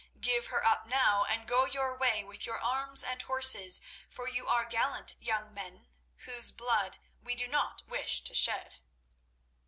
Give 0.19 0.47
her 0.47 0.65
up 0.65 0.87
now, 0.87 1.25
and 1.25 1.47
go 1.47 1.65
your 1.65 1.95
way 1.95 2.23
with 2.23 2.43
your 2.43 2.59
arms 2.59 3.03
and 3.03 3.21
horses, 3.21 3.79
for 4.09 4.27
you 4.27 4.47
are 4.47 4.65
gallant 4.65 5.13
young 5.19 5.53
men, 5.53 5.89
whose 6.25 6.51
blood 6.51 6.97
we 7.21 7.35
do 7.35 7.47
not 7.47 7.83
wish 7.87 8.21
to 8.21 8.33
shed." 8.33 8.77